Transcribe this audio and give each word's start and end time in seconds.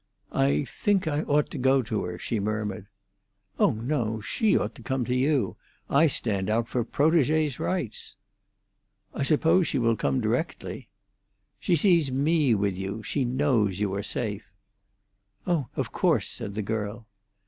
"I 0.33 0.63
think 0.63 1.07
I 1.07 1.21
ought 1.21 1.51
to 1.51 1.59
go 1.59 1.83
to 1.83 2.05
her," 2.05 2.17
she 2.17 2.39
murmured. 2.39 2.87
"Oh 3.59 3.69
no; 3.69 4.19
she 4.19 4.57
ought 4.57 4.73
to 4.73 4.81
come 4.81 5.05
to 5.05 5.13
you; 5.15 5.57
I 5.91 6.07
stand 6.07 6.49
out 6.49 6.67
for 6.67 6.83
protégée's 6.83 7.59
rights." 7.59 8.15
"I 9.13 9.21
suppose 9.21 9.67
she 9.67 9.77
will 9.77 9.95
come 9.95 10.19
directly." 10.19 10.87
"She 11.59 11.75
sees 11.75 12.11
me 12.11 12.55
with 12.55 12.75
you; 12.79 13.03
she 13.03 13.25
knows 13.25 13.79
you 13.79 13.93
are 13.93 14.01
safe." 14.01 14.51
"Oh, 15.45 15.67
of 15.75 15.91
course," 15.91 16.27
said 16.27 16.55
the 16.55 16.63
girl. 16.63 17.05